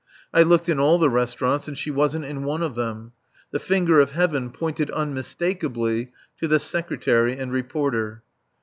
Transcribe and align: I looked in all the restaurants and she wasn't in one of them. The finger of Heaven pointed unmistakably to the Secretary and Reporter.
I 0.33 0.41
looked 0.41 0.67
in 0.67 0.79
all 0.79 0.97
the 0.97 1.11
restaurants 1.11 1.67
and 1.67 1.77
she 1.77 1.91
wasn't 1.91 2.25
in 2.25 2.43
one 2.43 2.63
of 2.63 2.73
them. 2.73 3.11
The 3.51 3.59
finger 3.59 3.99
of 3.99 4.13
Heaven 4.13 4.49
pointed 4.49 4.89
unmistakably 4.89 6.11
to 6.39 6.47
the 6.47 6.57
Secretary 6.57 7.37
and 7.37 7.51
Reporter. 7.51 8.23